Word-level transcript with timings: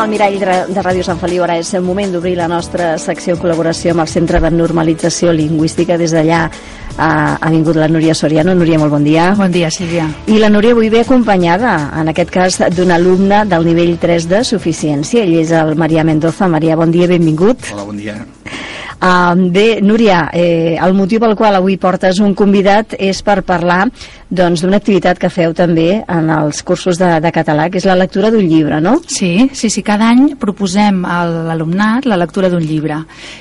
el 0.00 0.08
Mirall 0.08 0.38
de 0.40 0.82
Ràdio 0.82 1.04
Sant 1.04 1.18
Feliu. 1.20 1.42
Ara 1.44 1.58
és 1.60 1.74
el 1.76 1.82
moment 1.84 2.12
d'obrir 2.14 2.32
la 2.38 2.46
nostra 2.48 2.94
secció 2.98 3.34
en 3.34 3.40
col·laboració 3.42 3.92
amb 3.92 4.04
el 4.04 4.08
Centre 4.08 4.40
de 4.40 4.50
Normalització 4.54 5.34
Lingüística. 5.36 5.98
Des 6.00 6.14
d'allà 6.16 6.46
ha, 6.96 7.10
ha 7.36 7.50
vingut 7.52 7.76
la 7.76 7.88
Núria 7.90 8.14
Soriano. 8.16 8.54
Núria, 8.56 8.78
molt 8.80 8.94
bon 8.94 9.04
dia. 9.04 9.30
Bon 9.36 9.52
dia, 9.52 9.68
Sílvia. 9.70 10.06
I 10.32 10.40
la 10.40 10.48
Núria 10.48 10.72
avui 10.72 10.88
ve 10.92 11.02
acompanyada, 11.04 11.74
en 12.00 12.12
aquest 12.14 12.32
cas, 12.32 12.60
d'un 12.76 12.94
alumne 12.96 13.44
del 13.50 13.68
nivell 13.68 13.98
3 14.00 14.28
de 14.30 14.42
suficiència. 14.48 15.26
Ell 15.26 15.36
és 15.42 15.52
el 15.52 15.76
Maria 15.76 16.06
Mendoza. 16.06 16.48
Maria, 16.48 16.80
bon 16.80 16.94
dia, 16.94 17.10
benvingut. 17.10 17.72
Hola, 17.74 17.84
bon 17.90 18.00
dia. 18.00 18.16
Uh, 19.00 19.32
bé, 19.48 19.80
Núria, 19.80 20.26
eh, 20.36 20.76
el 20.76 20.92
motiu 20.92 21.20
pel 21.22 21.32
qual 21.32 21.56
avui 21.56 21.78
portes 21.80 22.18
un 22.20 22.34
convidat 22.36 22.92
és 23.00 23.22
per 23.24 23.38
parlar 23.48 23.86
doncs, 24.30 24.62
d'una 24.62 24.78
activitat 24.78 25.18
que 25.18 25.28
feu 25.32 25.52
també 25.58 26.00
en 26.00 26.30
els 26.30 26.62
cursos 26.66 26.98
de, 27.00 27.08
de 27.22 27.32
català, 27.34 27.66
que 27.70 27.80
és 27.80 27.86
la 27.88 27.96
lectura 27.98 28.30
d'un 28.30 28.46
llibre, 28.46 28.78
no? 28.82 28.96
Sí, 29.10 29.50
sí, 29.58 29.70
sí, 29.74 29.82
cada 29.86 30.06
any 30.12 30.36
proposem 30.40 31.02
a 31.04 31.24
l'alumnat 31.50 32.06
la 32.06 32.18
lectura 32.20 32.50
d'un 32.52 32.62
llibre. 32.62 33.00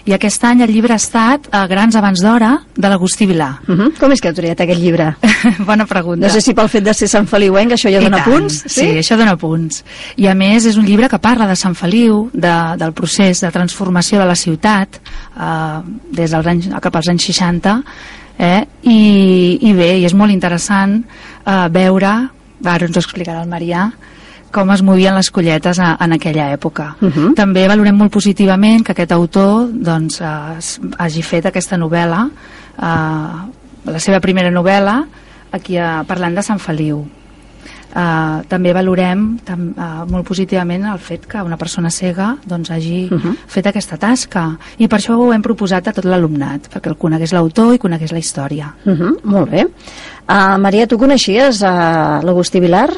I 0.09 0.15
aquest 0.17 0.43
any 0.49 0.63
el 0.65 0.73
llibre 0.73 0.95
ha 0.95 1.01
estat 1.01 1.49
a 1.53 1.65
Grans 1.69 1.97
abans 1.99 2.23
d'hora 2.25 2.55
de 2.75 2.89
l'Agustí 2.89 3.27
Vilà. 3.29 3.51
Uh 3.67 3.75
-huh. 3.75 3.91
Com 3.99 4.11
és 4.11 4.21
que 4.21 4.29
heu 4.29 4.33
triat 4.33 4.61
aquest 4.61 4.81
llibre? 4.81 5.15
Bona 5.69 5.85
pregunta. 5.85 6.25
No 6.25 6.33
sé 6.33 6.41
si 6.41 6.53
pel 6.53 6.69
fet 6.69 6.83
de 6.83 6.93
ser 6.93 7.07
Sant 7.07 7.27
Feliuenc 7.27 7.71
això 7.71 7.91
ja 7.91 8.01
dona 8.01 8.23
punts. 8.23 8.63
Sí? 8.65 8.81
sí, 8.81 8.97
això 8.97 9.17
dona 9.17 9.37
punts. 9.37 9.83
I 10.17 10.27
a 10.27 10.33
més 10.33 10.65
és 10.65 10.77
un 10.77 10.85
llibre 10.85 11.07
que 11.07 11.19
parla 11.19 11.47
de 11.47 11.55
Sant 11.55 11.75
Feliu, 11.75 12.29
de, 12.33 12.75
del 12.77 12.93
procés 12.93 13.41
de 13.41 13.51
transformació 13.51 14.19
de 14.19 14.25
la 14.25 14.35
ciutat, 14.35 14.99
eh, 15.37 15.81
des 16.11 16.31
dels 16.31 16.45
anys, 16.47 16.69
cap 16.81 16.95
als 16.95 17.07
anys 17.07 17.23
60 17.25 17.83
eh? 18.39 18.63
I, 18.83 18.99
i 19.61 19.73
bé, 19.75 19.91
i 19.99 20.05
és 20.07 20.15
molt 20.15 20.33
interessant 20.33 21.01
eh, 21.03 21.67
veure, 21.75 22.13
ara 22.63 22.87
ens 22.87 22.97
ho 22.97 23.03
explicarà 23.03 23.43
el 23.43 23.51
Marià 23.51 23.89
com 24.49 24.71
es 24.73 24.81
movien 24.81 25.13
les 25.13 25.29
colletes 25.29 25.77
a, 25.77 25.91
en 26.01 26.15
aquella 26.15 26.47
època. 26.55 26.95
Uh 27.01 27.09
-huh. 27.09 27.35
També 27.35 27.67
valorem 27.67 27.95
molt 27.95 28.11
positivament 28.11 28.83
que 28.83 28.93
aquest 28.93 29.11
autor 29.11 29.69
doncs, 29.71 30.21
eh, 30.21 30.25
hagi 30.97 31.21
fet 31.21 31.45
aquesta 31.45 31.77
novel·la, 31.77 32.29
eh, 32.81 33.91
la 33.91 33.99
seva 33.99 34.19
primera 34.19 34.49
novel·la, 34.49 35.05
aquí 35.51 35.77
a, 35.77 36.03
parlant 36.07 36.35
de 36.35 36.41
Sant 36.41 36.59
Feliu 36.59 37.18
Uh, 37.89 38.43
també 38.45 38.69
valorem 38.69 39.39
tam, 39.41 39.63
uh, 39.73 40.03
molt 40.05 40.27
positivament 40.27 40.83
el 40.91 40.99
fet 41.01 41.23
que 41.25 41.41
una 41.41 41.57
persona 41.57 41.89
cega 41.89 42.35
doncs, 42.45 42.69
hagi 42.69 43.07
uh 43.09 43.17
-huh. 43.17 43.33
fet 43.47 43.65
aquesta 43.65 43.97
tasca 43.97 44.59
i 44.77 44.87
per 44.87 44.99
això 44.99 45.17
ho 45.17 45.33
hem 45.33 45.41
proposat 45.41 45.87
a 45.87 45.93
tot 45.93 46.05
l'alumnat 46.05 46.69
perquè 46.69 46.87
el 46.87 46.97
conegués 46.97 47.33
l'autor 47.33 47.73
i 47.73 47.79
conegués 47.79 48.11
la 48.11 48.19
història 48.19 48.75
uh 48.85 48.93
-huh. 48.93 49.17
Molt 49.23 49.49
bé 49.49 49.65
uh, 49.65 50.57
Maria, 50.59 50.85
tu 50.85 50.99
coneixies 50.99 51.61
uh, 51.63 52.21
l'Agustí 52.21 52.59
Vilar? 52.59 52.91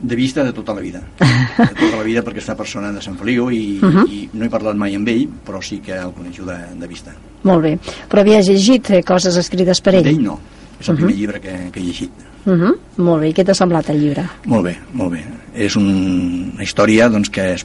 De 0.00 0.16
vista 0.16 0.44
de 0.44 0.52
tota 0.52 0.74
la 0.74 0.80
vida 0.80 1.00
de 1.18 1.74
tota 1.80 1.96
la 1.96 2.02
vida 2.02 2.22
perquè 2.22 2.44
una 2.44 2.56
persona 2.56 2.92
de 2.92 3.00
Sant 3.00 3.16
Feliu 3.16 3.50
i, 3.50 3.80
uh 3.82 3.88
-huh. 3.88 4.08
i 4.08 4.28
no 4.34 4.44
he 4.44 4.50
parlat 4.50 4.76
mai 4.76 4.94
amb 4.94 5.08
ell 5.08 5.28
però 5.46 5.62
sí 5.62 5.78
que 5.78 5.92
el 5.92 6.12
coneixo 6.12 6.44
de, 6.44 6.58
de 6.78 6.86
vista 6.86 7.10
Molt 7.42 7.62
bé, 7.62 7.78
però 8.08 8.20
havies 8.20 8.48
llegit 8.48 8.90
eh, 8.90 9.02
coses 9.02 9.36
escrites 9.36 9.80
per 9.80 9.94
ell? 9.94 10.04
D'ell 10.04 10.22
no, 10.22 10.38
és 10.82 10.88
el 10.88 10.94
uh 10.94 10.98
-huh. 10.98 11.04
primer 11.06 11.16
llibre 11.16 11.40
que, 11.40 11.56
que 11.72 11.80
he 11.80 11.84
llegit 11.84 12.28
Uh 12.44 12.52
-huh. 12.52 12.74
Molt 12.96 13.22
bé, 13.22 13.28
i 13.28 13.32
què 13.32 13.44
t'ha 13.44 13.54
semblat 13.54 13.88
el 13.90 14.00
llibre? 14.00 14.24
Molt 14.46 14.64
bé, 14.64 14.76
molt 14.92 15.12
bé. 15.12 15.24
És 15.54 15.76
un, 15.76 16.50
una 16.54 16.62
història 16.62 17.08
doncs, 17.08 17.30
que 17.30 17.54
es, 17.54 17.64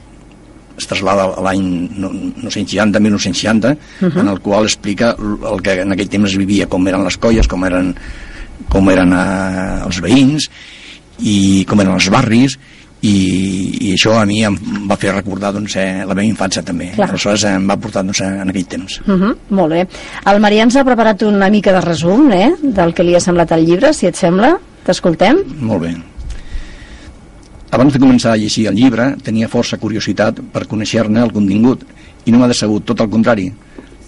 es 0.76 0.86
traslada 0.86 1.24
a 1.34 1.40
l'any 1.42 1.88
1960, 1.98 3.00
1960, 3.00 3.70
uh 3.70 4.08
-huh. 4.08 4.20
en 4.20 4.28
el 4.28 4.40
qual 4.40 4.64
explica 4.64 5.16
el 5.52 5.62
que 5.62 5.80
en 5.80 5.92
aquell 5.92 6.08
temps 6.08 6.30
es 6.30 6.36
vivia, 6.36 6.68
com 6.68 6.86
eren 6.86 7.04
les 7.04 7.16
colles, 7.16 7.48
com 7.48 7.64
eren, 7.64 7.94
com 8.68 8.88
eren 8.90 9.12
eh, 9.12 9.84
els 9.86 10.00
veïns, 10.00 10.50
i 11.18 11.64
com 11.68 11.80
eren 11.80 11.94
els 11.94 12.08
barris, 12.08 12.58
i, 13.00 13.88
i 13.88 13.92
això 13.94 14.16
a 14.18 14.24
mi 14.26 14.40
em 14.46 14.56
va 14.88 14.96
fer 14.98 15.12
recordar 15.14 15.52
doncs, 15.54 15.76
eh, 15.78 16.02
la 16.02 16.16
meva 16.16 16.26
infància 16.26 16.64
també. 16.66 16.90
Clar. 16.96 17.08
aleshores 17.10 17.44
em 17.50 17.68
va 17.70 17.76
portar 17.78 18.02
doncs, 18.02 18.22
en 18.26 18.50
aquell 18.50 18.66
temps. 18.66 19.00
Uh 19.06 19.14
-huh, 19.14 19.34
molt 19.50 19.72
bé, 19.72 19.86
el 20.26 20.40
Marià 20.40 20.62
ens 20.62 20.76
ha 20.76 20.84
preparat 20.84 21.22
una 21.22 21.48
mica 21.48 21.72
de 21.72 21.80
resum 21.80 22.30
eh, 22.32 22.50
del 22.62 22.94
que 22.94 23.02
li 23.02 23.14
ha 23.14 23.20
semblat 23.20 23.52
el 23.52 23.64
llibre, 23.64 23.92
si 23.92 24.06
et 24.06 24.16
sembla. 24.16 24.58
T'escoltem? 24.84 25.36
Molt 25.60 25.82
bé. 25.82 25.94
Abans 27.70 27.92
de 27.92 27.98
començar 27.98 28.32
a 28.32 28.36
llegir 28.36 28.66
el 28.66 28.74
llibre 28.74 29.16
tenia 29.22 29.48
força 29.48 29.76
curiositat 29.76 30.40
per 30.52 30.66
conèixer-ne 30.66 31.20
el 31.20 31.32
contingut 31.32 31.84
i 32.24 32.30
no 32.32 32.38
m'ha 32.38 32.48
decebut, 32.48 32.84
tot 32.84 33.00
el 33.00 33.10
contrari. 33.10 33.52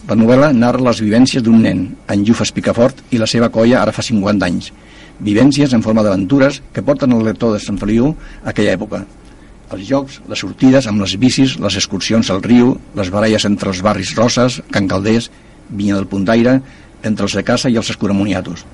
La 0.08 0.16
novel·la 0.16 0.52
narra 0.52 0.80
les 0.80 1.00
vivències 1.00 1.42
d'un 1.42 1.60
nen 1.60 1.96
en 2.08 2.24
Llufes 2.24 2.52
Picafort 2.52 2.96
i 3.10 3.18
la 3.18 3.26
seva 3.26 3.50
colla 3.50 3.82
ara 3.82 3.92
fa 3.92 4.02
50 4.02 4.46
anys 4.46 4.72
vivències 5.20 5.72
en 5.76 5.84
forma 5.84 6.02
d'aventures 6.02 6.60
que 6.72 6.82
porten 6.82 7.12
el 7.12 7.24
lector 7.24 7.54
de 7.54 7.60
Sant 7.62 7.78
Feliu 7.80 8.12
a 8.42 8.50
aquella 8.52 8.74
època. 8.76 9.04
Els 9.70 9.86
jocs, 9.86 10.18
les 10.26 10.40
sortides 10.42 10.88
amb 10.90 11.04
les 11.04 11.14
bicis, 11.20 11.54
les 11.62 11.76
excursions 11.78 12.30
al 12.32 12.42
riu, 12.42 12.74
les 12.98 13.10
baralles 13.14 13.46
entre 13.46 13.70
els 13.70 13.82
barris 13.86 14.16
Roses, 14.18 14.58
Can 14.74 14.88
Calders, 14.90 15.30
Vinya 15.70 16.00
del 16.00 16.08
Puntaire, 16.10 16.58
entre 17.06 17.28
els 17.28 17.36
de 17.38 17.44
casa 17.46 17.70
i 17.70 17.78
els 17.78 17.90
escuramoniatos. 17.92 18.64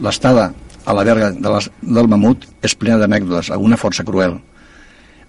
L'estada 0.00 0.50
a 0.84 0.94
la 0.96 1.04
verga 1.04 1.30
de 1.36 1.50
les, 1.52 1.68
del 1.82 2.08
mamut 2.08 2.46
és 2.64 2.74
plena 2.74 2.96
d'anècdotes, 3.02 3.50
alguna 3.52 3.76
força 3.76 4.06
cruel. 4.06 4.38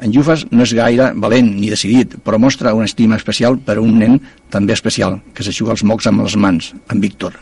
En 0.01 0.13
Jufes 0.15 0.47
no 0.49 0.63
és 0.65 0.73
gaire 0.73 1.11
valent 1.13 1.51
ni 1.59 1.69
decidit, 1.69 2.15
però 2.25 2.39
mostra 2.41 2.73
una 2.73 2.87
estima 2.89 3.19
especial 3.19 3.59
per 3.61 3.75
a 3.77 3.83
un 3.83 3.99
nen 3.99 4.17
també 4.49 4.73
especial, 4.73 5.19
que 5.35 5.43
s'aixuga 5.45 5.75
els 5.75 5.83
mocs 5.83 6.07
amb 6.09 6.23
les 6.23 6.37
mans, 6.39 6.71
en 6.89 7.03
Víctor. 7.03 7.35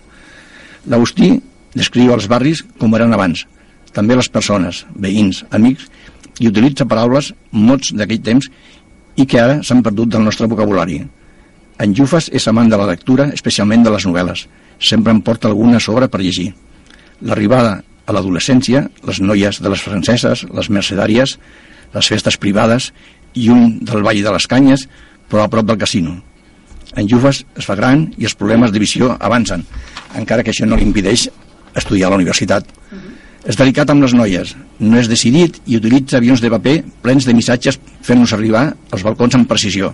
L'Agustí 0.89 1.37
descriu 1.75 2.13
els 2.13 2.27
barris 2.27 2.63
com 2.79 2.95
eren 2.97 3.13
abans, 3.13 3.45
també 3.93 4.15
les 4.15 4.29
persones, 4.29 4.85
veïns, 4.95 5.43
amics, 5.51 5.89
i 6.39 6.47
utilitza 6.47 6.87
paraules, 6.87 7.33
mots 7.51 7.91
d'aquell 7.93 8.21
temps 8.23 8.47
i 9.19 9.25
que 9.27 9.39
ara 9.41 9.59
s'han 9.65 9.83
perdut 9.83 10.13
del 10.13 10.23
nostre 10.23 10.47
vocabulari. 10.47 11.01
En 11.79 11.95
Jufes 11.95 12.29
és 12.35 12.47
amant 12.51 12.69
de 12.71 12.77
la 12.79 12.87
lectura, 12.87 13.29
especialment 13.35 13.83
de 13.83 13.91
les 13.93 14.05
novel·les. 14.07 14.45
Sempre 14.79 15.13
em 15.15 15.21
porta 15.23 15.47
alguna 15.47 15.79
sobre 15.83 16.07
per 16.07 16.21
llegir. 16.21 16.53
L'arribada 17.21 17.81
a 18.05 18.15
l'adolescència, 18.15 18.85
les 19.07 19.19
noies 19.21 19.59
de 19.61 19.71
les 19.71 19.83
franceses, 19.83 20.45
les 20.55 20.69
mercedàries, 20.69 21.37
les 21.93 22.09
festes 22.11 22.37
privades 22.37 22.91
i 23.35 23.49
un 23.53 23.77
del 23.85 24.03
Vall 24.03 24.23
de 24.23 24.33
les 24.33 24.47
Canyes, 24.47 24.87
però 25.29 25.45
a 25.45 25.51
prop 25.51 25.67
del 25.67 25.79
casino. 25.79 26.17
En 26.97 27.07
Jufes 27.07 27.43
es 27.59 27.67
fa 27.67 27.77
gran 27.77 28.07
i 28.17 28.25
els 28.25 28.35
problemes 28.35 28.71
de 28.73 28.81
visió 28.81 29.13
avancen, 29.19 29.65
encara 30.17 30.43
que 30.43 30.55
això 30.55 30.65
no 30.65 30.79
li 30.79 30.87
impedeix 30.87 31.27
estudiar 31.75 32.07
a 32.07 32.09
la 32.11 32.15
universitat. 32.17 32.65
Uh 32.65 32.97
-huh. 32.97 33.09
És 33.45 33.55
delicat 33.55 33.89
amb 33.89 34.03
les 34.03 34.13
noies, 34.13 34.55
no 34.79 34.97
és 34.99 35.07
decidit 35.07 35.61
i 35.65 35.77
utilitza 35.77 36.17
avions 36.17 36.41
de 36.41 36.49
paper 36.49 36.83
plens 37.01 37.25
de 37.25 37.33
missatges 37.33 37.79
fent-nos 38.01 38.33
arribar 38.33 38.75
als 38.91 39.03
balcons 39.03 39.35
amb 39.35 39.47
precisió. 39.47 39.93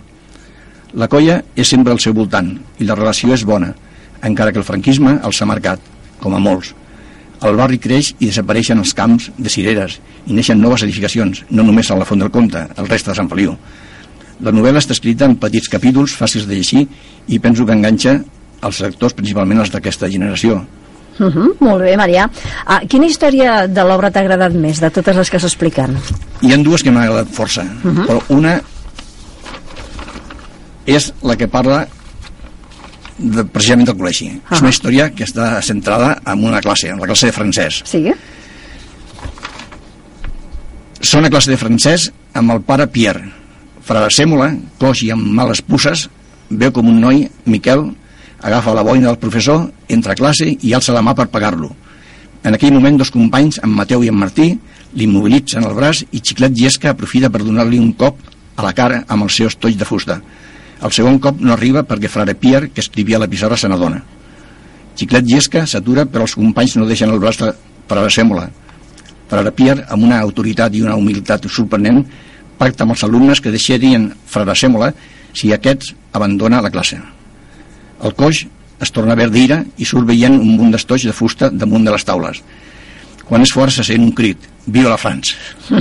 La 0.94 1.08
colla 1.08 1.44
és 1.56 1.68
sempre 1.68 1.92
al 1.92 2.00
seu 2.00 2.14
voltant 2.14 2.58
i 2.80 2.86
la 2.86 2.96
relació 2.96 3.34
és 3.34 3.44
bona, 3.44 3.74
encara 4.24 4.52
que 4.52 4.58
el 4.58 4.68
franquisme 4.68 5.20
els 5.24 5.42
ha 5.42 5.46
marcat, 5.46 5.80
com 6.20 6.34
a 6.34 6.40
molts. 6.40 6.74
El 7.46 7.58
barri 7.60 7.78
creix 7.78 8.14
i 8.20 8.30
desapareixen 8.30 8.80
els 8.80 8.94
camps 8.98 9.30
de 9.38 9.52
cireres 9.52 10.00
i 10.26 10.34
neixen 10.34 10.62
noves 10.62 10.86
edificacions, 10.88 11.44
no 11.50 11.64
només 11.64 11.92
a 11.92 11.98
la 12.00 12.06
Font 12.06 12.24
del 12.24 12.32
Comte, 12.32 12.64
el 12.78 12.88
reste 12.88 13.12
de 13.12 13.16
Sant 13.16 13.30
Feliu. 13.30 13.58
La 14.42 14.52
novel·la 14.56 14.82
està 14.82 14.96
escrita 14.96 15.28
en 15.28 15.36
petits 15.40 15.70
capítols 15.72 16.16
fàcils 16.16 16.48
de 16.48 16.56
llegir 16.56 16.88
i 17.28 17.40
penso 17.40 17.66
que 17.66 17.76
enganxa 17.76 18.18
els 18.66 18.80
lectors, 18.82 19.14
principalment 19.14 19.62
els 19.62 19.72
d'aquesta 19.72 20.10
generació, 20.10 20.64
Uh 21.18 21.28
-huh, 21.32 21.56
molt 21.60 21.82
bé, 21.82 21.96
Marià. 21.96 22.30
Ah, 22.66 22.82
quina 22.88 23.06
història 23.06 23.68
de 23.68 23.84
l'obra 23.84 24.12
t'ha 24.12 24.20
agradat 24.20 24.54
més, 24.54 24.80
de 24.80 24.90
totes 24.90 25.16
les 25.16 25.30
que 25.30 25.40
s'expliquen? 25.40 25.98
Hi 26.42 26.54
ha 26.54 26.58
dues 26.58 26.84
que 26.84 26.92
m'ha 26.92 27.04
agradat 27.04 27.28
força, 27.32 27.62
uh 27.62 27.92
-huh. 27.92 28.06
però 28.06 28.22
una 28.30 28.62
és 30.86 31.14
la 31.24 31.36
que 31.36 31.48
parla 31.48 31.88
de, 33.18 33.44
precisament 33.46 33.88
del 33.88 33.98
col·legi. 33.98 34.28
Uh 34.28 34.42
-huh. 34.42 34.54
És 34.54 34.62
una 34.62 34.70
història 34.70 35.10
que 35.12 35.24
està 35.24 35.62
centrada 35.62 36.22
en 36.26 36.44
una 36.44 36.62
classe, 36.62 36.90
en 36.90 37.00
la 37.00 37.06
classe 37.06 37.28
de 37.28 37.32
francès. 37.32 37.82
Sí? 37.86 38.14
Són 41.02 41.26
a 41.26 41.30
classe 41.30 41.52
de 41.52 41.58
francès 41.58 42.12
amb 42.34 42.52
el 42.52 42.62
pare 42.62 42.88
Pierre. 42.88 43.32
Frare 43.82 44.10
Sèmola, 44.10 44.58
coix 44.78 45.04
i 45.04 45.12
amb 45.12 45.24
males 45.24 45.62
pusses, 45.62 46.10
veu 46.50 46.72
com 46.72 46.88
un 46.88 47.00
noi, 47.00 47.30
Miquel, 47.46 47.96
agafa 48.46 48.76
la 48.78 48.84
boina 48.86 49.08
del 49.10 49.18
professor, 49.18 49.72
entra 49.90 50.14
a 50.14 50.20
classe 50.20 50.46
i 50.46 50.74
alça 50.78 50.94
la 50.94 51.02
mà 51.02 51.16
per 51.18 51.32
pagar-lo. 51.34 51.72
En 52.46 52.54
aquell 52.54 52.76
moment, 52.76 53.00
dos 53.02 53.10
companys, 53.10 53.58
en 53.66 53.72
Mateu 53.74 54.04
i 54.06 54.12
en 54.12 54.20
Martí, 54.22 54.52
l'immobilitzen 54.94 55.66
el 55.66 55.74
braç 55.74 56.04
i 56.14 56.22
Xiclet 56.22 56.54
Llesca 56.54 56.92
aprofita 56.94 57.32
per 57.34 57.42
donar-li 57.42 57.80
un 57.82 57.96
cop 57.98 58.20
a 58.56 58.62
la 58.62 58.74
cara 58.78 59.02
amb 59.10 59.26
el 59.26 59.32
seu 59.34 59.50
estoig 59.50 59.80
de 59.80 59.88
fusta. 59.90 60.20
El 60.86 60.94
segon 60.94 61.18
cop 61.24 61.42
no 61.42 61.56
arriba 61.56 61.82
perquè 61.90 62.12
Frare 62.12 62.36
Pierre, 62.38 62.70
que 62.70 62.86
escrivia 62.86 63.18
la 63.18 63.28
pissarra, 63.32 63.58
se 63.58 63.72
n'adona. 63.72 64.04
Xiclet 64.96 65.26
Llesca 65.26 65.66
s'atura, 65.66 66.06
però 66.06 66.30
els 66.30 66.38
companys 66.38 66.78
no 66.78 66.86
deixen 66.86 67.10
el 67.10 67.20
braç 67.24 67.42
de 67.42 67.52
Frare 67.90 68.14
Sèmola. 68.14 68.46
Frare 69.32 69.56
Pierre, 69.58 69.88
amb 69.90 70.06
una 70.06 70.22
autoritat 70.22 70.78
i 70.78 70.86
una 70.86 71.00
humilitat 71.02 71.50
sorprenent, 71.50 72.06
pacta 72.62 72.86
amb 72.86 72.94
els 72.94 73.04
alumnes 73.10 73.42
que 73.42 73.58
deixarien 73.58 74.12
Frare 74.30 74.54
Sèmola 74.54 74.94
si 75.34 75.50
aquests 75.52 75.96
abandona 76.14 76.62
la 76.62 76.70
classe. 76.70 77.02
El 78.06 78.14
coix 78.14 78.44
es 78.82 78.92
torna 78.94 79.16
verd 79.18 79.34
d'ira 79.34 79.62
i 79.82 79.88
surt 79.88 80.08
veient 80.08 80.36
un 80.36 80.56
munt 80.60 80.74
d'estoig 80.76 81.08
de 81.08 81.16
fusta 81.16 81.50
damunt 81.50 81.88
de 81.88 81.94
les 81.96 82.06
taules. 82.06 82.42
Quan 83.26 83.42
és 83.42 83.54
fort 83.54 83.74
se 83.74 83.86
sent 83.88 84.04
un 84.06 84.12
crit. 84.14 84.52
Viva 84.66 84.92
la 84.92 84.98
France! 85.02 85.34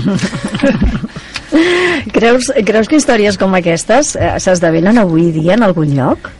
creus, 2.17 2.51
creus 2.67 2.89
que 2.89 3.01
històries 3.01 3.37
com 3.41 3.57
aquestes 3.57 4.15
eh, 4.17 4.35
s'esdevenen 4.41 5.01
avui 5.01 5.31
dia 5.35 5.59
en 5.59 5.67
algun 5.67 5.93
lloc? 5.97 6.31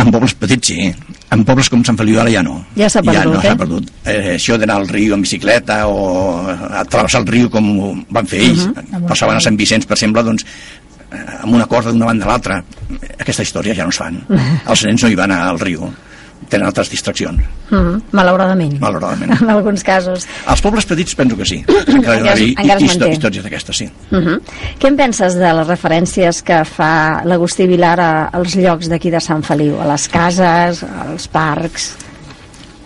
En 0.00 0.10
pobles 0.10 0.34
petits 0.36 0.72
sí, 0.72 0.88
en 1.34 1.44
pobles 1.46 1.68
com 1.70 1.82
Sant 1.86 1.98
Feliu 1.98 2.18
ara 2.20 2.32
ja 2.32 2.42
no. 2.46 2.56
Ja 2.78 2.88
s'ha 2.90 3.02
perdut, 3.04 3.20
ja 3.20 3.24
no 3.28 3.38
eh? 3.38 3.42
s'ha 3.44 3.58
perdut. 3.60 3.90
Eh, 4.04 4.34
això 4.34 4.58
d'anar 4.60 4.80
al 4.80 4.88
riu 4.90 5.14
en 5.16 5.24
bicicleta 5.24 5.84
o 5.90 5.98
a 6.48 6.84
travessar 6.90 7.22
el 7.22 7.28
riu 7.30 7.50
com 7.52 7.68
van 8.14 8.28
fer 8.30 8.42
ells, 8.48 8.66
uh 8.66 8.74
-huh. 8.74 9.06
passaven 9.08 9.36
a 9.36 9.44
Sant 9.44 9.56
Vicenç, 9.60 9.86
per 9.86 9.96
exemple, 9.96 10.22
doncs 10.22 10.46
amb 11.42 11.54
una 11.54 11.66
corda 11.66 11.90
d'una 11.92 12.06
banda 12.06 12.24
a 12.24 12.28
l'altra. 12.28 12.62
Aquesta 13.18 13.42
història 13.42 13.74
ja 13.74 13.84
no 13.84 13.90
es 13.90 13.96
fan. 13.98 14.20
Els 14.70 14.84
nens 14.84 15.02
no 15.02 15.08
hi 15.08 15.14
van 15.14 15.30
al 15.32 15.58
riu 15.60 15.90
tenen 16.48 16.66
altres 16.68 16.90
distraccions, 16.90 17.40
Mm 17.70 17.76
-hmm. 17.78 18.02
Malauradament. 18.12 18.78
malauradament. 18.78 19.32
En 19.42 19.50
alguns 19.50 19.82
casos. 19.82 20.26
Als 20.46 20.60
pobles 20.60 20.84
petits 20.84 21.14
penso 21.14 21.36
que 21.36 21.44
sí. 21.44 21.64
Encara 21.86 22.38
hi 22.38 22.54
Encara 22.58 22.76
es 22.76 22.82
histò 22.82 23.00
manté. 23.06 23.12
històries 23.14 23.42
d'aquestes, 23.44 23.76
sí. 23.76 23.88
Uh 24.10 24.18
-huh. 24.18 24.40
Què 24.78 24.88
en 24.88 24.96
penses 24.96 25.34
de 25.34 25.52
les 25.54 25.66
referències 25.66 26.42
que 26.42 26.64
fa 26.64 27.22
l'Agustí 27.24 27.66
Vilar 27.66 27.98
a, 28.00 28.24
als 28.32 28.54
llocs 28.56 28.88
d'aquí 28.88 29.10
de 29.10 29.20
Sant 29.20 29.42
Feliu? 29.42 29.80
A 29.80 29.86
les 29.86 30.08
cases, 30.08 30.82
als 30.84 31.28
parcs... 31.28 31.96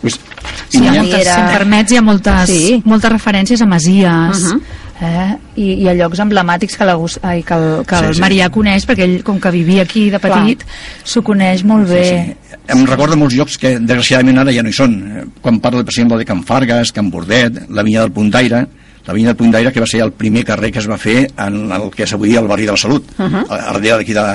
Pues, 0.01 0.21
Sí, 0.69 0.79
hi 0.79 0.87
ha 0.89 0.93
moltes, 1.03 1.25
si 1.35 1.41
em 1.41 1.47
permets, 1.59 1.93
hi 1.93 1.97
ha 1.97 2.03
moltes, 2.03 2.47
Sí. 2.49 2.83
moltes 2.85 3.11
referències 3.13 3.61
a 3.63 3.67
masies, 3.67 4.43
Uh-huh. 4.45 4.63
Eh? 5.01 5.37
I, 5.57 5.67
i 5.85 5.89
a 5.89 5.95
llocs 5.99 6.21
emblemàtics 6.25 6.77
que, 6.79 6.87
la, 6.89 6.97
ai, 7.23 7.43
que 7.47 7.55
el, 7.55 7.69
que 7.89 7.99
Sí, 7.99 8.09
el 8.11 8.17
sí. 8.19 8.23
Marià 8.25 8.49
coneix, 8.55 8.87
perquè 8.89 9.07
ell, 9.07 9.19
com 9.27 9.41
que 9.43 9.53
vivia 9.55 9.85
aquí 9.87 10.09
de 10.11 10.21
petit, 10.23 10.65
s'ho 11.05 11.23
coneix 11.27 11.65
molt 11.69 11.89
bé. 11.91 12.05
Sí, 12.09 12.35
sí. 12.51 12.61
Em 12.75 12.85
recorda 12.89 13.17
molts 13.17 13.37
llocs 13.39 13.57
que 13.61 13.77
desgraciadament 13.79 14.43
ara 14.43 14.53
ja 14.55 14.63
no 14.63 14.73
hi 14.73 14.77
són. 14.77 14.99
Quan 15.45 15.61
parlo, 15.65 15.85
per 15.85 15.95
exemple, 15.95 16.19
de 16.21 16.29
Can 16.29 16.43
Fargues, 16.49 16.93
Can 16.93 17.11
Bordet, 17.11 17.65
la 17.71 17.85
vinya 17.87 18.05
del 18.05 18.13
Puntaire, 18.13 18.67
la 19.07 19.15
vinya 19.17 19.33
del 19.33 19.39
Puntaire 19.41 19.73
que 19.73 19.81
va 19.81 19.89
ser 19.89 20.03
el 20.05 20.13
primer 20.13 20.45
carrer 20.45 20.73
que 20.73 20.83
es 20.83 20.89
va 20.89 20.99
fer 21.01 21.23
en 21.31 21.73
el 21.73 21.89
que 21.95 22.05
és 22.05 22.13
avui 22.13 22.37
el 22.37 22.49
barri 22.51 22.67
de 22.69 22.75
la 22.75 22.77
Salut, 22.77 23.07
uh 23.17 23.25
-huh. 23.25 23.45
a 23.49 23.73
darrere 23.73 23.97
d'aquí 23.99 24.13
de, 24.13 24.27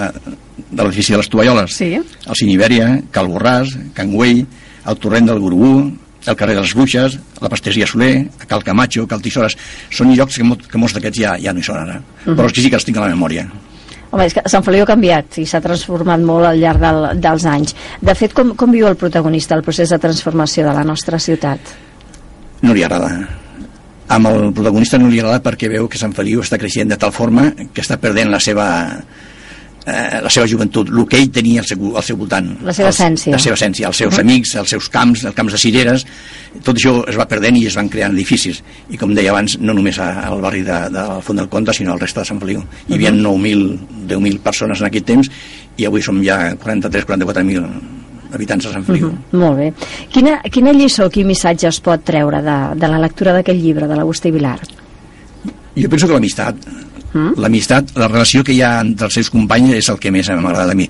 de 0.71 0.83
l'edifici 0.83 1.11
de 1.11 1.17
les 1.17 1.29
Tovalloles. 1.29 1.75
Sí. 1.75 1.93
El 1.93 2.35
Cinibèria, 2.35 3.01
Cal 3.11 3.27
Borràs, 3.27 3.69
Can 3.93 4.11
Güell, 4.11 4.45
el 4.87 4.97
Torrent 4.97 5.27
del 5.27 5.39
Gurubú, 5.39 5.91
el 6.25 6.37
carrer 6.39 6.55
de 6.55 6.61
les 6.61 6.73
Bruixes, 6.73 7.19
la 7.41 7.49
Pasteria 7.49 7.87
Soler, 7.87 8.29
Cal 8.47 8.63
Camacho, 8.63 9.07
Cal 9.07 9.21
Tisores... 9.21 9.57
Són 9.93 10.15
llocs 10.15 10.37
que, 10.39 10.47
mo 10.47 10.57
que 10.57 10.77
molts 10.77 10.95
d'aquests 10.95 11.19
ja, 11.19 11.35
ja 11.41 11.53
no 11.53 11.59
hi 11.59 11.63
són 11.63 11.77
ara. 11.77 11.99
Uh 11.99 12.25
-huh. 12.25 12.35
Però 12.35 12.43
els 12.43 12.53
que 12.53 12.61
sí 12.61 12.69
que 12.69 12.75
els 12.75 12.85
tinc 12.85 12.97
a 12.97 13.01
la 13.01 13.15
memòria. 13.15 13.47
Home, 14.11 14.25
és 14.25 14.33
que 14.33 14.41
Sant 14.45 14.63
Feliu 14.63 14.83
ha 14.83 14.85
canviat 14.85 15.37
i 15.37 15.45
s'ha 15.45 15.61
transformat 15.61 16.19
molt 16.19 16.45
al 16.45 16.59
llarg 16.59 16.79
del, 16.79 17.19
dels 17.19 17.45
anys. 17.45 17.75
De 18.01 18.15
fet, 18.15 18.33
com, 18.33 18.55
com 18.55 18.71
viu 18.71 18.87
el 18.87 18.95
protagonista 18.95 19.55
el 19.55 19.63
procés 19.63 19.89
de 19.89 19.99
transformació 19.99 20.67
de 20.67 20.73
la 20.73 20.83
nostra 20.83 21.19
ciutat? 21.19 21.59
no 22.63 22.73
li 22.73 22.83
agrada 22.83 23.11
amb 24.13 24.29
el 24.29 24.51
protagonista 24.55 24.99
no 24.99 25.11
li 25.11 25.19
agrada 25.19 25.43
perquè 25.43 25.69
veu 25.71 25.87
que 25.91 25.99
Sant 25.99 26.15
Feliu 26.15 26.43
està 26.43 26.59
creixent 26.59 26.91
de 26.91 26.99
tal 26.99 27.13
forma 27.15 27.49
que 27.73 27.83
està 27.83 27.99
perdent 28.01 28.31
la 28.31 28.39
seva 28.43 28.65
eh, 29.85 30.19
la 30.23 30.29
seva 30.29 30.47
joventut, 30.47 30.89
el 30.89 31.05
que 31.07 31.17
ell 31.19 31.29
tenia 31.31 31.61
al 31.61 31.67
seu, 31.67 31.95
al 31.97 32.03
seu 32.03 32.17
voltant 32.17 32.47
La 32.63 32.73
seva 32.73 32.87
Els- 32.89 32.99
essència. 32.99 33.31
la 33.35 33.39
seva 33.39 33.55
essència, 33.55 33.87
els 33.87 33.97
seus 33.97 34.19
amics, 34.19 34.55
els 34.55 34.69
seus 34.69 34.89
camps 34.89 35.23
els 35.25 35.35
camps 35.35 35.51
de 35.53 35.59
cireres, 35.59 36.05
tot 36.63 36.75
això 36.77 37.03
es 37.09 37.17
va 37.17 37.25
perdent 37.27 37.57
i 37.57 37.65
es 37.67 37.75
van 37.75 37.89
creant 37.89 38.13
edificis 38.13 38.61
i 38.89 38.97
com 38.97 39.13
deia 39.13 39.31
abans, 39.31 39.57
no 39.59 39.73
només 39.73 39.99
a- 39.99 40.27
al 40.27 40.39
barri 40.41 40.61
de, 40.63 40.77
del 40.93 41.21
Font 41.21 41.37
del 41.39 41.49
Comte 41.49 41.73
sinó 41.73 41.93
al 41.93 41.99
reste 41.99 42.19
de 42.21 42.25
Sant 42.25 42.39
Feliu 42.39 42.63
hi 42.87 42.93
havia 42.95 43.11
9.000, 43.11 43.77
10.000 44.07 44.39
persones 44.39 44.79
en 44.81 44.87
aquell 44.87 45.03
temps 45.03 45.29
i 45.77 45.85
avui 45.85 46.01
som 46.01 46.21
ja 46.23 46.53
43-44.000 46.55 47.65
habitants 48.33 48.65
de 48.65 48.71
Sant 48.73 48.85
Feliu 48.85 49.11
Molt 49.31 49.57
bé. 49.57 49.67
Quina, 50.13 50.39
quina 50.51 50.71
lliçó, 50.73 51.09
quin 51.13 51.27
missatge 51.27 51.67
es 51.69 51.79
pot 51.85 52.01
treure 52.05 52.39
de, 52.41 52.55
de 52.79 52.87
la 52.89 52.97
lectura 53.01 53.33
d'aquest 53.35 53.59
llibre 53.61 53.87
de 53.87 53.95
l'Agustí 53.99 54.31
Vilar? 54.33 54.59
Jo 55.75 55.89
penso 55.89 56.05
que 56.07 56.13
l'amistat, 56.13 56.55
Mm? 57.13 57.37
l'amistat, 57.37 57.93
la 57.95 58.07
relació 58.07 58.43
que 58.43 58.55
hi 58.55 58.61
ha 58.65 58.79
entre 58.81 59.05
els 59.09 59.13
seus 59.19 59.29
companys 59.29 59.75
és 59.77 59.89
el 59.89 59.99
que 60.01 60.11
més 60.11 60.29
m'agrada 60.29 60.73
a 60.73 60.75
mi. 60.75 60.87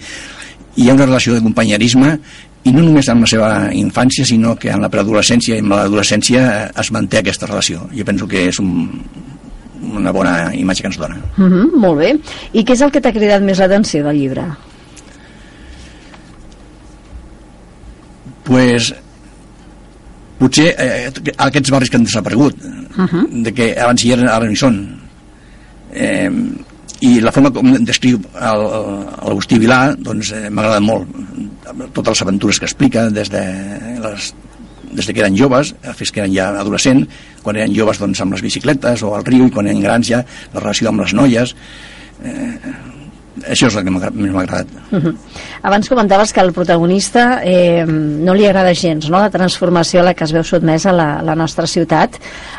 Hi 0.76 0.90
ha 0.90 0.96
una 0.96 1.06
relació 1.06 1.36
de 1.36 1.44
companyerisme 1.44 2.18
i 2.64 2.72
no 2.72 2.82
només 2.82 3.10
en 3.12 3.22
la 3.22 3.28
seva 3.28 3.50
infància, 3.76 4.26
sinó 4.26 4.56
que 4.56 4.72
en 4.72 4.82
la 4.82 4.90
preadolescència 4.90 5.58
i 5.58 5.64
en 5.64 5.70
l'adolescència 5.70 6.44
eh, 6.50 6.68
es 6.80 6.92
manté 6.96 7.20
aquesta 7.20 7.50
relació. 7.50 7.90
Jo 7.92 8.06
penso 8.08 8.28
que 8.28 8.48
és 8.48 8.60
un, 8.64 8.88
una 9.94 10.12
bona 10.16 10.54
imatge 10.56 10.86
que 10.86 10.94
ens 10.94 10.98
dona. 10.98 11.20
Uh 11.38 11.44
-huh, 11.44 11.72
molt 11.76 12.00
bé. 12.00 12.14
I 12.54 12.64
què 12.64 12.74
és 12.74 12.82
el 12.82 12.92
que 12.92 13.02
t'ha 13.02 13.12
cridat 13.12 13.44
més 13.44 13.60
l'atenció 13.60 14.04
del 14.04 14.18
llibre? 14.18 14.48
pues, 18.44 18.94
potser 20.40 20.74
eh, 20.78 21.12
aquests 21.38 21.72
barris 21.72 21.90
que 21.90 21.98
han 21.98 22.04
desaparegut 22.04 22.56
uh 22.64 23.06
-huh. 23.06 23.44
de 23.44 23.54
que 23.54 23.76
abans 23.80 24.04
hi 24.04 24.12
eren 24.12 24.28
ara 24.28 24.46
no 24.46 24.52
hi 24.52 24.56
són 24.56 25.03
eh, 25.94 26.30
i 27.04 27.20
la 27.20 27.34
forma 27.36 27.52
com 27.52 27.74
descriu 27.84 28.22
l'Agustí 28.34 29.60
Vilà 29.60 29.82
doncs 29.98 30.32
eh, 30.36 30.48
m'agrada 30.50 30.82
molt 30.84 31.10
totes 31.94 32.14
les 32.14 32.24
aventures 32.26 32.60
que 32.60 32.70
explica 32.70 33.10
des 33.12 33.32
de 33.34 33.44
les 34.04 34.34
des 34.94 35.08
de 35.08 35.14
que 35.14 35.24
eren 35.24 35.36
joves 35.36 35.74
fins 35.98 36.12
que 36.14 36.22
eren 36.22 36.34
ja 36.34 36.52
adolescents 36.62 37.08
quan 37.44 37.58
eren 37.58 37.74
joves 37.76 38.00
doncs 38.00 38.22
amb 38.22 38.36
les 38.36 38.44
bicicletes 38.46 39.04
o 39.04 39.16
al 39.18 39.26
riu 39.26 39.48
i 39.48 39.54
quan 39.54 39.68
eren 39.68 39.82
grans 39.82 40.08
ja 40.08 40.22
la 40.54 40.62
relació 40.62 40.92
amb 40.92 41.04
les 41.04 41.16
noies 41.18 41.56
eh, 42.24 42.74
això 43.48 43.68
és 43.68 43.76
el 43.76 43.84
que 43.84 43.92
m'ha- 43.92 44.40
agradat 44.42 44.68
Uh 44.92 45.00
-huh. 45.00 45.16
Abans 45.64 45.90
comentaves 45.90 46.32
que 46.34 46.40
el 46.42 46.54
protagonista 46.54 47.42
eh, 47.44 47.84
no 47.88 48.34
li 48.34 48.46
agrada 48.46 48.74
gens 48.74 49.10
no? 49.10 49.20
la 49.20 49.30
transformació 49.30 50.02
a 50.02 50.04
la 50.04 50.14
que 50.14 50.24
es 50.24 50.32
veu 50.32 50.44
sotmesa 50.44 50.92
la, 50.92 51.22
la 51.22 51.36
nostra 51.36 51.66
ciutat. 51.66 52.16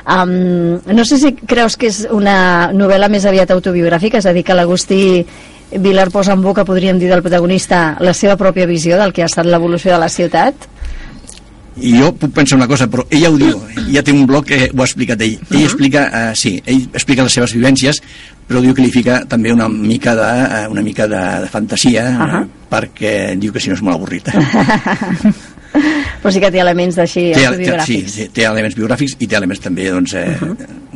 Um, 0.06 0.80
no 0.86 1.04
sé 1.04 1.18
si 1.18 1.32
creus 1.34 1.76
que 1.76 1.86
és 1.86 2.08
una 2.10 2.72
novel·la 2.72 3.08
més 3.08 3.24
aviat 3.24 3.50
autobiogràfica, 3.50 4.18
és 4.18 4.26
a 4.26 4.32
dir, 4.32 4.42
que 4.44 4.54
l'Agustí 4.54 5.24
Vilar 5.76 6.10
posa 6.10 6.32
en 6.32 6.42
boca, 6.42 6.64
podríem 6.64 6.98
dir, 6.98 7.08
del 7.08 7.22
protagonista 7.22 7.96
la 7.98 8.12
seva 8.12 8.36
pròpia 8.36 8.66
visió 8.66 8.96
del 8.98 9.12
que 9.12 9.22
ha 9.22 9.26
estat 9.26 9.46
l'evolució 9.46 9.92
de 9.92 9.98
la 9.98 10.08
ciutat? 10.08 10.54
I 11.82 11.96
jo 11.98 12.12
puc 12.14 12.30
pensar 12.36 12.58
una 12.58 12.68
cosa, 12.70 12.86
però 12.90 13.02
ella 13.10 13.32
ho 13.32 13.38
diu 13.40 13.58
ja 13.90 14.02
té 14.06 14.12
un 14.14 14.26
blog 14.30 14.46
que 14.46 14.60
ho 14.70 14.80
ha 14.80 14.86
explicat 14.86 15.20
ell. 15.26 15.40
Ell 15.50 15.64
explica, 15.64 16.04
uh, 16.06 16.36
sí, 16.38 16.54
ell 16.64 16.84
explica 16.92 17.26
les 17.26 17.34
seves 17.34 17.56
vivències 17.56 18.00
però 18.44 18.60
diu 18.60 18.74
que 18.76 18.84
li 18.84 18.92
fica 18.92 19.22
també 19.28 19.52
una 19.54 19.68
mica 19.72 20.14
de, 20.18 20.28
uh, 20.44 20.70
una 20.72 20.84
mica 20.84 21.08
de, 21.08 21.22
de 21.44 21.50
fantasia 21.52 22.04
uh 22.12 22.22
Ahà. 22.24 22.44
perquè 22.74 23.36
diu 23.38 23.52
que 23.52 23.60
si 23.60 23.70
no 23.70 23.76
és 23.76 23.82
molt 23.86 23.96
avorrit 23.96 24.28
Però 26.22 26.30
sí 26.32 26.40
que 26.40 26.50
té 26.54 26.60
elements 26.62 26.96
d'així 26.96 27.26
té, 27.32 27.34
té, 27.34 27.40
sí, 27.40 27.46
autobiogràfics. 27.50 28.14
té, 28.32 28.44
elements 28.48 28.76
biogràfics 28.78 29.16
i 29.18 29.26
té 29.28 29.36
elements 29.36 29.60
també 29.60 29.90
doncs, 29.90 30.14
eh, 30.14 30.36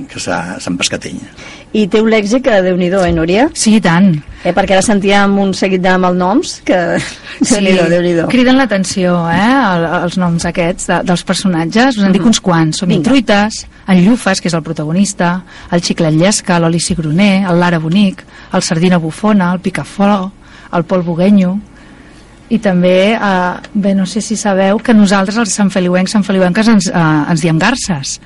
que 0.08 0.20
s'ha- 0.22 0.58
s'han 0.62 0.76
pescat 0.78 1.04
ell 1.10 1.18
I 1.76 1.82
té 1.92 2.00
un 2.00 2.08
lèxic 2.08 2.44
que 2.46 2.54
déu-n'hi-do, 2.64 3.02
eh, 3.04 3.12
Núria? 3.12 3.48
Sí, 3.52 3.74
i 3.76 3.80
tant. 3.84 4.14
Eh, 4.44 4.54
perquè 4.56 4.72
ara 4.78 4.82
sentíem 4.86 5.34
un 5.42 5.50
seguit 5.52 5.82
de 5.84 5.92
malnoms 6.00 6.60
que... 6.64 6.78
Déu-n'hi-do, 7.42 7.88
déu-n'hi-do. 7.90 8.28
criden 8.32 8.56
l'atenció, 8.56 9.18
eh, 9.28 9.74
el, 9.74 9.84
els 10.04 10.16
noms 10.16 10.46
aquests 10.48 10.86
de, 10.88 11.00
dels 11.10 11.24
personatges. 11.28 11.98
Us 11.98 12.06
en 12.08 12.14
dic 12.16 12.24
uns 12.24 12.40
quants. 12.40 12.78
Som 12.80 12.88
Vinga. 12.88 13.02
Intruites, 13.02 13.66
en 13.88 14.00
Llufes, 14.06 14.40
que 14.40 14.48
és 14.48 14.54
el 14.56 14.62
protagonista, 14.64 15.42
el 15.74 15.82
Xiclet 15.84 16.14
Llesca, 16.16 16.56
l'Oli 16.62 16.80
Cigroner, 16.80 17.44
el 17.50 17.60
Lara 17.60 17.78
Bonic, 17.82 18.24
el 18.54 18.62
Sardina 18.64 18.96
Bufona, 19.02 19.52
el 19.52 19.60
Picaflor, 19.60 20.30
el 20.72 20.84
Pol 20.84 21.02
Buguenyo, 21.02 21.58
i 22.50 22.58
també, 22.58 23.12
eh, 23.12 23.54
bé, 23.74 23.94
no 23.94 24.06
sé 24.06 24.20
si 24.20 24.36
sabeu 24.36 24.78
que 24.78 24.94
nosaltres, 24.94 25.36
els 25.36 25.52
sanfeliuencs, 25.52 26.10
sanfeliuenques, 26.12 26.68
ens, 26.68 26.86
eh, 26.88 27.30
ens 27.30 27.40
diem 27.42 27.58
garces. 27.58 28.20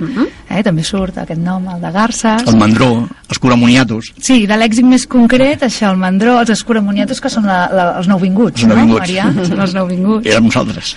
eh, 0.49 0.63
també 0.63 0.85
surt 0.85 1.19
aquest 1.19 1.41
nom, 1.41 1.67
el 1.75 1.81
de 1.81 1.91
garces. 1.91 2.43
el 2.47 2.57
mandró, 2.57 3.09
els 3.29 3.39
curamoniatos 3.39 4.13
Sí, 4.21 4.47
de 4.47 4.55
l'èxit 4.57 4.85
més 4.85 5.07
concret, 5.07 5.63
això, 5.63 5.91
el 5.91 5.97
mandró, 5.97 6.39
els 6.41 6.51
escuramoniatos, 6.51 7.21
que 7.21 7.29
són 7.31 7.45
la, 7.47 7.69
la, 7.73 7.99
els 7.99 8.07
nouvinguts, 8.09 8.63
Els 8.63 8.69
nouvinguts. 8.69 9.01
no, 9.11 9.23
Marià? 9.33 9.47
Són 9.47 9.61
els 9.67 9.75
nouvinguts. 9.75 10.27
érem 10.27 10.45
nosaltres 10.45 10.97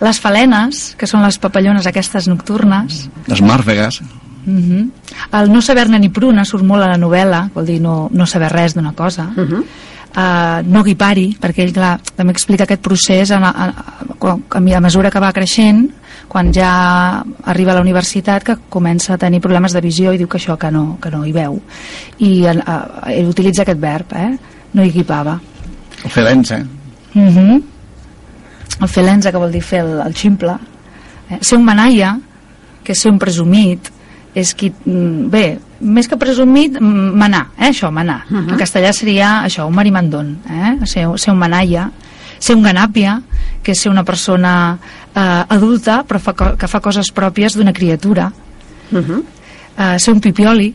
Les 0.00 0.18
falenes, 0.18 0.94
que 0.98 1.06
són 1.06 1.22
les 1.22 1.38
papallones 1.38 1.86
aquestes 1.86 2.26
nocturnes. 2.28 3.08
les 3.26 3.40
màrfegues 3.42 4.00
Uh 4.48 4.54
-huh. 4.54 4.90
El 5.32 5.52
no 5.52 5.60
saber-ne 5.60 5.98
ni 5.98 6.08
pruna 6.08 6.42
surt 6.42 6.64
molt 6.64 6.82
a 6.82 6.86
la 6.88 6.96
novel·la, 6.96 7.50
vol 7.52 7.66
dir 7.66 7.82
no, 7.82 8.08
no 8.10 8.24
saber 8.24 8.50
res 8.50 8.72
d'una 8.74 8.92
cosa. 8.92 9.24
Uh 9.36 9.42
-huh. 9.44 9.64
Uh, 10.18 10.64
no 10.66 10.80
guipari, 10.82 11.28
perquè 11.38 11.62
ell 11.62 11.74
clar, 11.76 11.92
també 12.16 12.32
explica 12.34 12.64
aquest 12.64 12.80
procés 12.82 13.30
a, 13.30 13.38
a, 13.38 13.66
a, 13.68 14.32
a, 14.32 14.58
a 14.58 14.80
mesura 14.82 15.12
que 15.14 15.20
va 15.22 15.28
creixent 15.36 15.84
quan 16.26 16.50
ja 16.52 16.70
arriba 17.52 17.70
a 17.70 17.76
la 17.76 17.84
universitat 17.84 18.42
que 18.42 18.56
comença 18.68 19.14
a 19.14 19.20
tenir 19.20 19.38
problemes 19.44 19.76
de 19.76 19.82
visió 19.84 20.10
i 20.10 20.18
diu 20.18 20.26
que 20.26 20.40
això 20.40 20.56
que 20.58 20.72
no, 20.74 20.98
que 20.98 21.12
no 21.14 21.22
hi 21.24 21.30
veu 21.36 21.60
i 22.18 22.32
uh, 22.50 22.66
ell 23.14 23.30
utilitza 23.30 23.62
aquest 23.62 23.78
verb 23.78 24.16
eh? 24.18 24.32
no 24.74 24.82
hi 24.82 24.90
guipava 24.96 25.38
el 26.02 26.10
felença 26.10 26.58
Uh 27.14 27.22
-huh. 27.22 27.62
El 28.80 28.88
felenza, 28.88 29.30
que 29.30 29.38
vol 29.38 29.52
dir 29.52 29.62
fer 29.62 29.80
el, 29.80 30.00
el 30.00 30.14
ximple. 30.14 30.56
Eh? 31.30 31.38
Ser 31.40 31.58
un 31.58 31.64
manaia, 31.64 32.18
que 32.84 32.92
és 32.92 33.00
ser 33.00 33.10
un 33.10 33.18
presumit, 33.18 33.90
és 34.34 34.54
qui... 34.54 34.72
mm, 34.84 35.30
Bé, 35.30 35.58
més 35.80 36.08
que 36.08 36.18
presumit, 36.18 36.80
manar, 36.80 37.48
eh? 37.58 37.70
això, 37.70 37.90
manar. 37.90 38.24
Uh 38.30 38.38
-huh. 38.38 38.52
En 38.52 38.58
castellà 38.58 38.92
seria 38.92 39.44
això, 39.44 39.66
un 39.66 39.74
marimandón, 39.74 40.38
eh? 40.48 40.86
ser, 40.86 41.06
ser 41.16 41.32
un 41.32 41.38
manaia. 41.38 41.90
Ser 42.38 42.54
un 42.54 42.62
ganàpia, 42.62 43.20
que 43.62 43.72
és 43.72 43.80
ser 43.80 43.90
una 43.90 44.04
persona 44.04 44.78
eh, 45.14 45.44
adulta, 45.48 46.04
però 46.06 46.18
fa, 46.20 46.34
que 46.56 46.68
fa 46.68 46.80
coses 46.80 47.12
pròpies 47.12 47.56
d'una 47.56 47.72
criatura. 47.72 48.32
Uh 48.92 48.98
-huh. 48.98 49.22
Eh, 49.76 49.98
ser 49.98 50.14
un 50.14 50.20
pipioli, 50.20 50.74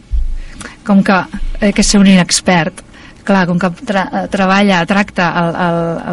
com 0.83 1.01
que 1.03 1.25
eh, 1.61 1.71
que 1.71 1.83
ser 1.83 1.99
un 1.99 2.07
inexpert 2.07 2.83
clar, 3.23 3.47
com 3.47 3.59
que 3.59 3.69
tra 3.87 4.09
eh, 4.11 4.27
treballa, 4.27 4.85
tracta 4.85 5.31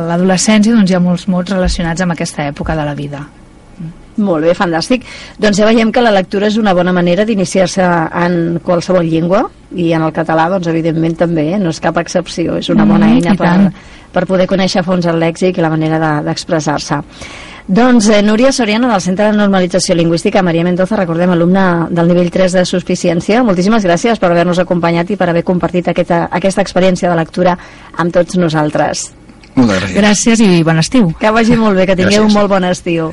l'adolescència, 0.09 0.73
doncs 0.73 0.90
hi 0.90 0.94
ha 0.94 1.00
molts 1.00 1.26
mots 1.28 1.50
relacionats 1.50 2.00
amb 2.00 2.12
aquesta 2.12 2.47
època 2.47 2.76
de 2.76 2.85
la 2.85 2.94
vida. 2.94 3.26
Molt 4.20 4.44
bé, 4.44 4.54
fantàstic. 4.54 5.04
Doncs 5.40 5.56
ja 5.58 5.66
veiem 5.68 5.90
que 5.92 6.02
la 6.04 6.12
lectura 6.12 6.46
és 6.50 6.56
una 6.60 6.74
bona 6.76 6.92
manera 6.92 7.24
d'iniciar-se 7.24 7.82
en 8.24 8.58
qualsevol 8.62 9.06
llengua 9.08 9.46
i 9.74 9.92
en 9.96 10.02
el 10.02 10.12
català, 10.12 10.48
doncs 10.52 10.66
evidentment 10.68 11.16
també, 11.16 11.54
eh? 11.54 11.58
no 11.58 11.70
és 11.70 11.80
cap 11.80 11.96
excepció, 12.02 12.56
és 12.60 12.68
una 12.70 12.84
bona 12.84 13.06
Mm, 13.06 13.16
eina 13.16 13.34
per, 13.38 13.46
tant. 13.46 13.70
per 14.12 14.26
poder 14.26 14.46
conèixer 14.50 14.80
a 14.80 14.82
fons 14.84 15.06
el 15.06 15.18
lèxic 15.22 15.56
i 15.58 15.62
la 15.62 15.70
manera 15.70 15.98
de- 15.98 16.24
d'expressar-se. 16.26 17.00
Doncs 17.70 18.08
eh, 18.08 18.20
Núria 18.22 18.50
Soriano, 18.52 18.88
del 18.90 19.00
Centre 19.00 19.26
de 19.30 19.36
Normalització 19.36 19.94
Lingüística, 19.94 20.42
Maria 20.42 20.64
Mendoza, 20.64 20.96
recordem, 20.96 21.30
alumna 21.30 21.86
del 21.88 22.08
nivell 22.08 22.30
3 22.30 22.52
de 22.52 22.64
Suficiència. 22.66 23.44
Moltíssimes 23.44 23.84
gràcies 23.86 24.18
per 24.18 24.30
haver-nos 24.32 24.58
acompanyat 24.58 25.10
i 25.10 25.16
per 25.16 25.28
haver 25.30 25.44
compartit 25.44 25.86
aquesta, 25.88 26.24
aquesta 26.32 26.62
experiència 26.62 27.08
de 27.08 27.16
lectura 27.16 27.56
amb 27.96 28.12
tots 28.12 28.36
nosaltres. 28.36 29.12
Moltes 29.54 29.78
gràcies. 29.82 29.96
Gràcies 30.00 30.40
i 30.40 30.62
bon 30.64 30.78
estiu. 30.78 31.12
Que 31.20 31.30
vagi 31.30 31.56
molt 31.56 31.76
bé, 31.76 31.86
que 31.86 31.94
tingueu 31.96 32.24
Gràcies. 32.24 32.26
un 32.26 32.32
molt 32.34 32.48
bon 32.50 32.64
estiu. 32.64 33.12